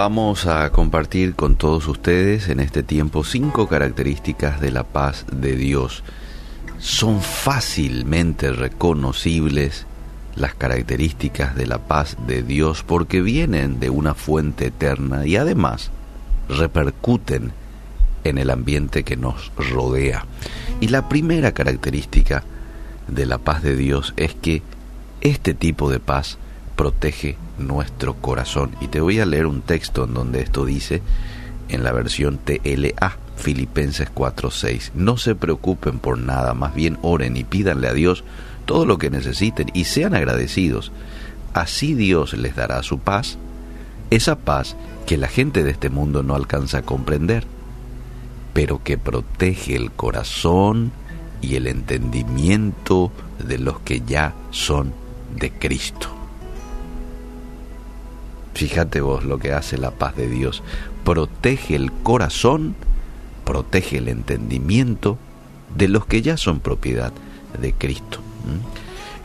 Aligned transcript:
vamos 0.00 0.46
a 0.46 0.70
compartir 0.70 1.34
con 1.34 1.56
todos 1.56 1.86
ustedes 1.86 2.48
en 2.48 2.58
este 2.58 2.82
tiempo 2.82 3.22
cinco 3.22 3.68
características 3.68 4.58
de 4.58 4.70
la 4.70 4.82
paz 4.82 5.26
de 5.30 5.56
Dios. 5.56 6.04
Son 6.78 7.20
fácilmente 7.20 8.50
reconocibles 8.50 9.84
las 10.36 10.54
características 10.54 11.54
de 11.54 11.66
la 11.66 11.76
paz 11.76 12.16
de 12.26 12.42
Dios 12.42 12.82
porque 12.82 13.20
vienen 13.20 13.78
de 13.78 13.90
una 13.90 14.14
fuente 14.14 14.68
eterna 14.68 15.26
y 15.26 15.36
además 15.36 15.90
repercuten 16.48 17.52
en 18.24 18.38
el 18.38 18.48
ambiente 18.48 19.02
que 19.02 19.18
nos 19.18 19.52
rodea. 19.58 20.24
Y 20.80 20.88
la 20.88 21.10
primera 21.10 21.52
característica 21.52 22.42
de 23.06 23.26
la 23.26 23.36
paz 23.36 23.62
de 23.62 23.76
Dios 23.76 24.14
es 24.16 24.34
que 24.34 24.62
este 25.20 25.52
tipo 25.52 25.90
de 25.90 26.00
paz 26.00 26.38
protege 26.80 27.36
nuestro 27.58 28.14
corazón. 28.14 28.70
Y 28.80 28.88
te 28.88 29.02
voy 29.02 29.20
a 29.20 29.26
leer 29.26 29.44
un 29.44 29.60
texto 29.60 30.04
en 30.04 30.14
donde 30.14 30.40
esto 30.40 30.64
dice 30.64 31.02
en 31.68 31.84
la 31.84 31.92
versión 31.92 32.38
TLA, 32.38 33.18
Filipenses 33.36 34.08
4:6. 34.10 34.92
No 34.94 35.18
se 35.18 35.34
preocupen 35.34 35.98
por 35.98 36.16
nada, 36.16 36.54
más 36.54 36.74
bien 36.74 36.96
oren 37.02 37.36
y 37.36 37.44
pídanle 37.44 37.86
a 37.86 37.92
Dios 37.92 38.24
todo 38.64 38.86
lo 38.86 38.96
que 38.96 39.10
necesiten 39.10 39.70
y 39.74 39.84
sean 39.84 40.14
agradecidos. 40.14 40.90
Así 41.52 41.92
Dios 41.92 42.32
les 42.32 42.56
dará 42.56 42.82
su 42.82 42.98
paz, 42.98 43.36
esa 44.08 44.36
paz 44.36 44.74
que 45.04 45.18
la 45.18 45.28
gente 45.28 45.62
de 45.62 45.72
este 45.72 45.90
mundo 45.90 46.22
no 46.22 46.34
alcanza 46.34 46.78
a 46.78 46.82
comprender, 46.82 47.44
pero 48.54 48.82
que 48.82 48.96
protege 48.96 49.76
el 49.76 49.90
corazón 49.90 50.92
y 51.42 51.56
el 51.56 51.66
entendimiento 51.66 53.12
de 53.46 53.58
los 53.58 53.80
que 53.80 54.00
ya 54.00 54.32
son 54.50 54.94
de 55.36 55.50
Cristo. 55.50 56.19
Fíjate 58.60 59.00
vos 59.00 59.24
lo 59.24 59.38
que 59.38 59.54
hace 59.54 59.78
la 59.78 59.90
paz 59.90 60.16
de 60.16 60.28
Dios. 60.28 60.62
Protege 61.02 61.76
el 61.76 61.90
corazón, 61.90 62.76
protege 63.46 63.96
el 63.96 64.08
entendimiento 64.08 65.16
de 65.74 65.88
los 65.88 66.04
que 66.04 66.20
ya 66.20 66.36
son 66.36 66.60
propiedad 66.60 67.10
de 67.58 67.72
Cristo. 67.72 68.18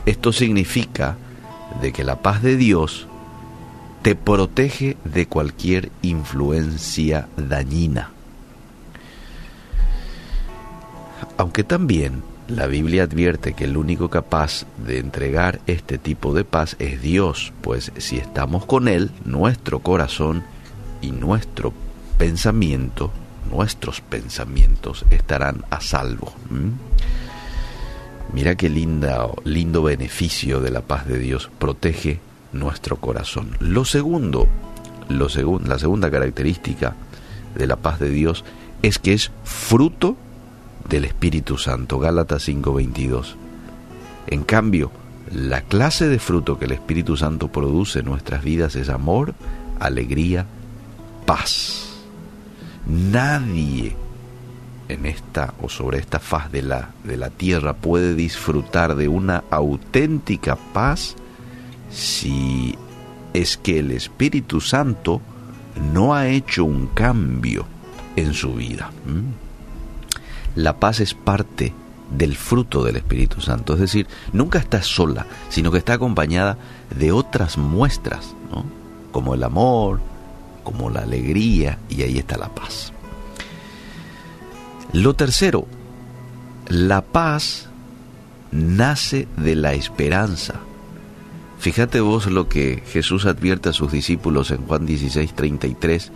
Esto 0.06 0.32
significa 0.32 1.18
de 1.82 1.92
que 1.92 2.02
la 2.02 2.22
paz 2.22 2.42
de 2.42 2.56
Dios 2.56 3.08
te 4.00 4.14
protege 4.14 4.96
de 5.04 5.26
cualquier 5.26 5.90
influencia 6.00 7.28
dañina. 7.36 8.12
Aunque 11.36 11.62
también 11.62 12.22
la 12.48 12.66
Biblia 12.66 13.04
advierte 13.04 13.54
que 13.54 13.64
el 13.64 13.76
único 13.76 14.08
capaz 14.08 14.66
de 14.86 14.98
entregar 14.98 15.60
este 15.66 15.98
tipo 15.98 16.32
de 16.32 16.44
paz 16.44 16.76
es 16.78 17.02
Dios, 17.02 17.52
pues 17.60 17.92
si 17.98 18.18
estamos 18.18 18.66
con 18.66 18.88
Él, 18.88 19.10
nuestro 19.24 19.80
corazón 19.80 20.44
y 21.00 21.10
nuestro 21.10 21.72
pensamiento, 22.18 23.10
nuestros 23.50 24.00
pensamientos 24.00 25.04
estarán 25.10 25.64
a 25.70 25.80
salvo. 25.80 26.32
Mira 28.32 28.54
qué 28.56 28.68
linda, 28.68 29.26
lindo 29.44 29.82
beneficio 29.82 30.60
de 30.60 30.70
la 30.70 30.82
paz 30.82 31.06
de 31.06 31.18
Dios, 31.18 31.50
protege 31.58 32.20
nuestro 32.52 32.96
corazón. 32.96 33.56
Lo 33.60 33.84
segundo, 33.84 34.48
lo 35.08 35.28
la 35.60 35.78
segunda 35.78 36.10
característica 36.10 36.94
de 37.54 37.66
la 37.66 37.76
paz 37.76 37.98
de 37.98 38.10
Dios 38.10 38.44
es 38.82 38.98
que 38.98 39.14
es 39.14 39.30
fruto 39.44 40.16
del 40.88 41.04
Espíritu 41.04 41.58
Santo, 41.58 41.98
Gálatas 41.98 42.48
5:22. 42.48 43.36
En 44.26 44.44
cambio, 44.44 44.90
la 45.32 45.62
clase 45.62 46.08
de 46.08 46.18
fruto 46.18 46.58
que 46.58 46.66
el 46.66 46.72
Espíritu 46.72 47.16
Santo 47.16 47.48
produce 47.48 48.00
en 48.00 48.06
nuestras 48.06 48.42
vidas 48.44 48.76
es 48.76 48.88
amor, 48.88 49.34
alegría, 49.80 50.46
paz. 51.24 52.04
Nadie 52.86 53.96
en 54.88 55.06
esta 55.06 55.54
o 55.60 55.68
sobre 55.68 55.98
esta 55.98 56.20
faz 56.20 56.52
de 56.52 56.62
la, 56.62 56.90
de 57.02 57.16
la 57.16 57.30
tierra 57.30 57.74
puede 57.74 58.14
disfrutar 58.14 58.94
de 58.94 59.08
una 59.08 59.42
auténtica 59.50 60.56
paz 60.72 61.16
si 61.90 62.76
es 63.32 63.56
que 63.56 63.80
el 63.80 63.90
Espíritu 63.90 64.60
Santo 64.60 65.20
no 65.92 66.14
ha 66.14 66.28
hecho 66.28 66.64
un 66.64 66.86
cambio 66.88 67.66
en 68.14 68.32
su 68.32 68.54
vida. 68.54 68.90
La 70.56 70.80
paz 70.80 71.00
es 71.00 71.14
parte 71.14 71.72
del 72.10 72.34
fruto 72.34 72.82
del 72.82 72.96
Espíritu 72.96 73.40
Santo. 73.40 73.74
Es 73.74 73.80
decir, 73.80 74.06
nunca 74.32 74.58
está 74.58 74.82
sola, 74.82 75.26
sino 75.48 75.70
que 75.70 75.78
está 75.78 75.94
acompañada 75.94 76.56
de 76.98 77.12
otras 77.12 77.58
muestras, 77.58 78.34
como 79.12 79.34
el 79.34 79.42
amor, 79.42 80.00
como 80.64 80.90
la 80.90 81.00
alegría, 81.00 81.78
y 81.88 82.02
ahí 82.02 82.18
está 82.18 82.36
la 82.38 82.48
paz. 82.48 82.92
Lo 84.92 85.14
tercero, 85.14 85.66
la 86.68 87.02
paz 87.02 87.68
nace 88.50 89.28
de 89.36 89.56
la 89.56 89.74
esperanza. 89.74 90.54
Fíjate 91.58 92.00
vos 92.00 92.26
lo 92.26 92.48
que 92.48 92.82
Jesús 92.86 93.26
advierte 93.26 93.68
a 93.68 93.72
sus 93.72 93.92
discípulos 93.92 94.50
en 94.50 94.58
Juan 94.66 94.86
16, 94.86 95.34
33, 95.34 96.12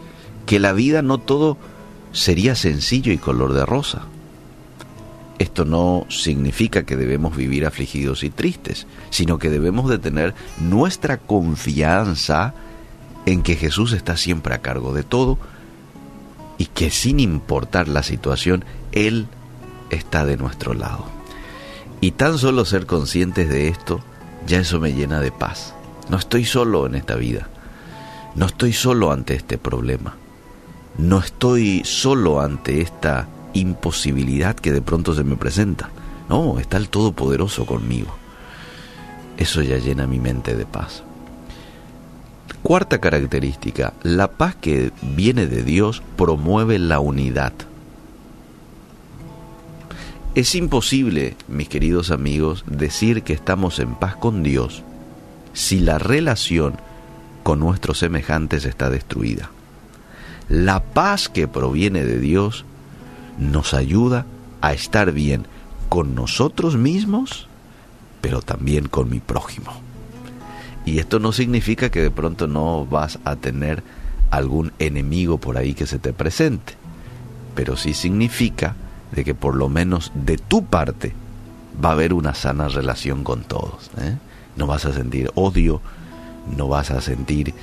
que 0.46 0.58
la 0.58 0.72
vida 0.72 1.02
no 1.02 1.18
todo 1.18 1.58
sería 2.12 2.54
sencillo 2.54 3.12
y 3.12 3.18
color 3.18 3.52
de 3.52 3.66
rosa. 3.66 4.02
Esto 5.40 5.64
no 5.64 6.04
significa 6.10 6.84
que 6.84 6.98
debemos 6.98 7.34
vivir 7.34 7.64
afligidos 7.64 8.24
y 8.24 8.30
tristes, 8.30 8.86
sino 9.08 9.38
que 9.38 9.48
debemos 9.48 9.88
de 9.88 9.98
tener 9.98 10.34
nuestra 10.60 11.16
confianza 11.16 12.52
en 13.24 13.42
que 13.42 13.56
Jesús 13.56 13.94
está 13.94 14.18
siempre 14.18 14.54
a 14.54 14.60
cargo 14.60 14.92
de 14.92 15.02
todo 15.02 15.38
y 16.58 16.66
que 16.66 16.90
sin 16.90 17.20
importar 17.20 17.88
la 17.88 18.02
situación, 18.02 18.66
Él 18.92 19.28
está 19.88 20.26
de 20.26 20.36
nuestro 20.36 20.74
lado. 20.74 21.06
Y 22.02 22.10
tan 22.10 22.36
solo 22.36 22.66
ser 22.66 22.84
conscientes 22.84 23.48
de 23.48 23.68
esto, 23.68 24.02
ya 24.46 24.58
eso 24.58 24.78
me 24.78 24.92
llena 24.92 25.20
de 25.20 25.32
paz. 25.32 25.74
No 26.10 26.18
estoy 26.18 26.44
solo 26.44 26.84
en 26.84 26.96
esta 26.96 27.14
vida. 27.14 27.48
No 28.34 28.44
estoy 28.44 28.74
solo 28.74 29.10
ante 29.10 29.36
este 29.36 29.56
problema. 29.56 30.16
No 30.98 31.18
estoy 31.18 31.80
solo 31.86 32.42
ante 32.42 32.82
esta 32.82 33.26
imposibilidad 33.54 34.54
que 34.54 34.72
de 34.72 34.82
pronto 34.82 35.14
se 35.14 35.24
me 35.24 35.36
presenta. 35.36 35.90
No, 36.28 36.58
está 36.58 36.76
el 36.76 36.88
Todopoderoso 36.88 37.66
conmigo. 37.66 38.14
Eso 39.36 39.62
ya 39.62 39.78
llena 39.78 40.06
mi 40.06 40.20
mente 40.20 40.56
de 40.56 40.66
paz. 40.66 41.02
Cuarta 42.62 43.00
característica, 43.00 43.94
la 44.02 44.28
paz 44.32 44.54
que 44.54 44.92
viene 45.02 45.46
de 45.46 45.62
Dios 45.62 46.02
promueve 46.16 46.78
la 46.78 47.00
unidad. 47.00 47.52
Es 50.34 50.54
imposible, 50.54 51.36
mis 51.48 51.68
queridos 51.68 52.10
amigos, 52.10 52.64
decir 52.66 53.22
que 53.22 53.32
estamos 53.32 53.78
en 53.78 53.94
paz 53.94 54.14
con 54.14 54.42
Dios 54.42 54.84
si 55.52 55.80
la 55.80 55.98
relación 55.98 56.74
con 57.42 57.58
nuestros 57.58 57.98
semejantes 57.98 58.64
está 58.64 58.90
destruida. 58.90 59.50
La 60.48 60.82
paz 60.82 61.28
que 61.28 61.48
proviene 61.48 62.04
de 62.04 62.18
Dios 62.18 62.64
nos 63.40 63.74
ayuda 63.74 64.26
a 64.60 64.72
estar 64.72 65.10
bien 65.12 65.46
con 65.88 66.14
nosotros 66.14 66.76
mismos, 66.76 67.48
pero 68.20 68.42
también 68.42 68.86
con 68.86 69.10
mi 69.10 69.18
prójimo. 69.18 69.72
Y 70.84 70.98
esto 70.98 71.18
no 71.18 71.32
significa 71.32 71.90
que 71.90 72.02
de 72.02 72.10
pronto 72.10 72.46
no 72.46 72.86
vas 72.86 73.18
a 73.24 73.36
tener 73.36 73.82
algún 74.30 74.72
enemigo 74.78 75.38
por 75.38 75.58
ahí 75.58 75.74
que 75.74 75.86
se 75.86 75.98
te 75.98 76.12
presente, 76.12 76.74
pero 77.54 77.76
sí 77.76 77.94
significa 77.94 78.76
de 79.12 79.24
que 79.24 79.34
por 79.34 79.56
lo 79.56 79.68
menos 79.68 80.12
de 80.14 80.36
tu 80.36 80.64
parte 80.64 81.12
va 81.82 81.90
a 81.90 81.92
haber 81.92 82.12
una 82.12 82.34
sana 82.34 82.68
relación 82.68 83.24
con 83.24 83.42
todos. 83.42 83.90
¿eh? 83.98 84.16
No 84.56 84.66
vas 84.66 84.84
a 84.84 84.92
sentir 84.92 85.30
odio, 85.34 85.80
no 86.56 86.68
vas 86.68 86.90
a 86.90 87.00
sentir 87.00 87.54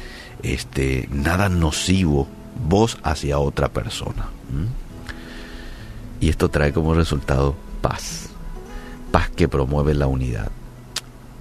este 0.44 1.08
nada 1.12 1.50
nocivo 1.50 2.28
vos 2.68 2.98
hacia 3.04 3.40
otra 3.40 3.70
persona. 3.70 4.28
Y 6.20 6.30
esto 6.30 6.50
trae 6.50 6.74
como 6.74 6.94
resultado 6.94 7.56
paz. 7.82 8.30
Paz 9.12 9.30
que 9.30 9.48
promueve 9.48 9.94
la 9.94 10.08
unidad. 10.08 10.52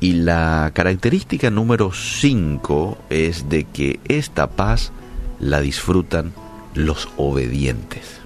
Y 0.01 0.13
la 0.13 0.71
característica 0.75 1.51
número 1.51 1.93
5 1.93 2.99
es 3.09 3.49
de 3.49 3.65
que 3.65 3.99
esta 4.09 4.49
paz 4.49 4.93
la 5.41 5.61
disfrutan 5.61 6.33
los 6.75 7.09
obedientes. 7.17 8.21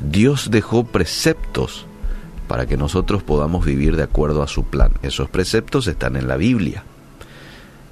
Dios 0.00 0.50
dejó 0.50 0.84
preceptos 0.84 1.86
para 2.48 2.66
que 2.66 2.76
nosotros 2.76 3.22
podamos 3.22 3.64
vivir 3.64 3.96
de 3.96 4.02
acuerdo 4.02 4.42
a 4.42 4.48
su 4.48 4.64
plan. 4.64 4.92
Esos 5.02 5.30
preceptos 5.30 5.86
están 5.86 6.16
en 6.16 6.28
la 6.28 6.36
Biblia. 6.36 6.82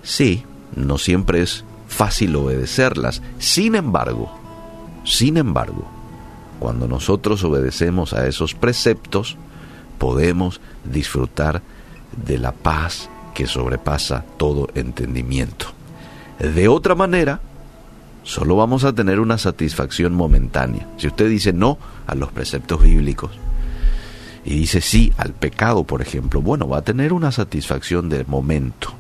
Sí, 0.03 0.45
no 0.75 0.99
siempre 0.99 1.43
es 1.43 1.65
fácil 1.89 2.35
obedecerlas. 2.37 3.23
Sin 3.39 3.75
embargo, 3.77 4.33
sin 5.05 5.37
embargo, 5.37 5.89
cuando 6.63 6.87
nosotros 6.87 7.43
obedecemos 7.43 8.13
a 8.13 8.29
esos 8.29 8.55
preceptos, 8.55 9.37
podemos 9.99 10.61
disfrutar 10.85 11.61
de 12.25 12.39
la 12.39 12.53
paz 12.53 13.11
que 13.35 13.49
sobrepasa 13.49 14.25
todo 14.37 14.69
entendimiento. 14.77 15.67
De 16.39 16.69
otra 16.69 16.95
manera, 16.95 17.41
solo 18.23 18.55
vamos 18.55 18.85
a 18.85 18.93
tener 18.93 19.19
una 19.19 19.39
satisfacción 19.39 20.15
momentánea. 20.15 20.87
Si 20.99 21.09
usted 21.09 21.29
dice 21.29 21.53
no 21.53 21.79
a 22.07 22.15
los 22.15 22.31
preceptos 22.31 22.81
bíblicos 22.81 23.33
y 24.45 24.55
dice 24.55 24.81
sí 24.81 25.13
al 25.17 25.33
pecado, 25.33 25.83
por 25.83 26.01
ejemplo, 26.01 26.41
bueno, 26.41 26.69
va 26.69 26.79
a 26.79 26.83
tener 26.83 27.13
una 27.13 27.33
satisfacción 27.33 28.09
de 28.09 28.25
momento, 28.25 28.95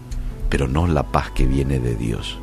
pero 0.50 0.66
no 0.66 0.88
la 0.88 1.04
paz 1.04 1.30
que 1.30 1.46
viene 1.46 1.78
de 1.78 1.94
Dios. 1.94 2.38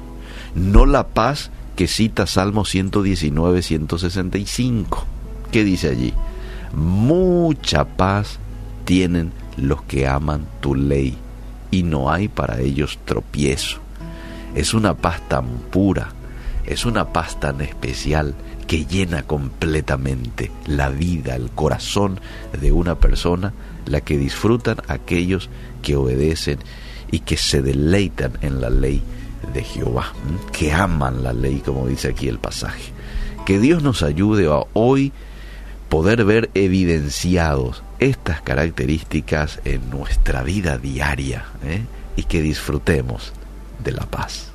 No 0.55 0.85
la 0.85 1.07
paz 1.09 1.51
que 1.79 1.87
cita 1.87 2.27
Salmo 2.27 2.65
119, 2.65 3.61
165. 3.61 5.05
¿Qué 5.49 5.63
dice 5.63 5.87
allí? 5.87 6.13
Mucha 6.73 7.85
paz 7.85 8.37
tienen 8.83 9.31
los 9.55 9.83
que 9.83 10.05
aman 10.05 10.45
tu 10.59 10.75
ley 10.75 11.17
y 11.71 11.83
no 11.83 12.11
hay 12.11 12.27
para 12.27 12.59
ellos 12.59 12.99
tropiezo. 13.05 13.77
Es 14.55 14.73
una 14.73 14.97
paz 14.97 15.25
tan 15.29 15.45
pura, 15.71 16.09
es 16.65 16.83
una 16.83 17.13
paz 17.13 17.39
tan 17.39 17.61
especial 17.61 18.35
que 18.67 18.85
llena 18.85 19.23
completamente 19.23 20.51
la 20.67 20.89
vida, 20.89 21.37
el 21.37 21.49
corazón 21.49 22.19
de 22.59 22.73
una 22.73 22.95
persona, 22.95 23.53
la 23.85 24.01
que 24.01 24.17
disfrutan 24.17 24.79
aquellos 24.89 25.49
que 25.81 25.95
obedecen 25.95 26.59
y 27.09 27.19
que 27.19 27.37
se 27.37 27.61
deleitan 27.61 28.33
en 28.41 28.59
la 28.59 28.69
ley 28.69 29.01
de 29.53 29.63
Jehová, 29.63 30.13
que 30.51 30.71
aman 30.71 31.23
la 31.23 31.33
ley, 31.33 31.61
como 31.65 31.87
dice 31.87 32.09
aquí 32.09 32.27
el 32.27 32.39
pasaje. 32.39 32.91
Que 33.45 33.59
Dios 33.59 33.83
nos 33.83 34.03
ayude 34.03 34.47
a 34.47 34.63
hoy 34.73 35.11
poder 35.89 36.23
ver 36.23 36.49
evidenciados 36.53 37.83
estas 37.99 38.41
características 38.41 39.59
en 39.65 39.89
nuestra 39.89 40.43
vida 40.43 40.77
diaria 40.77 41.45
¿eh? 41.63 41.81
y 42.15 42.23
que 42.23 42.41
disfrutemos 42.41 43.33
de 43.83 43.91
la 43.91 44.05
paz. 44.05 44.51